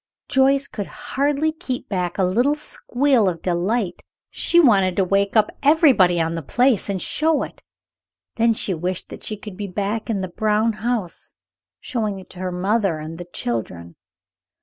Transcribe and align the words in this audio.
Joyce 0.29 0.67
could 0.67 0.87
hardly 1.13 1.51
keep 1.51 1.87
back 1.87 2.17
a 2.17 2.23
little 2.23 2.55
squeal 2.55 3.29
of 3.29 3.43
delight. 3.43 4.01
She 4.31 4.59
wanted 4.59 4.95
to 4.95 5.03
wake 5.03 5.35
up 5.35 5.51
everybody 5.61 6.19
on 6.19 6.33
the 6.33 6.41
place 6.41 6.89
and 6.89 6.99
show 6.99 7.43
it. 7.43 7.61
Then 8.35 8.55
she 8.55 8.73
wished 8.73 9.09
that 9.09 9.23
she 9.23 9.37
could 9.37 9.55
be 9.57 9.67
back 9.67 10.09
in 10.09 10.21
the 10.21 10.27
brown 10.27 10.73
house, 10.73 11.35
showing 11.79 12.17
it 12.17 12.31
to 12.31 12.39
her 12.39 12.51
mother 12.51 12.97
and 12.97 13.19
the 13.19 13.25
children. 13.25 13.95